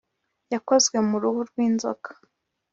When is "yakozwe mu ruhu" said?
0.53-1.41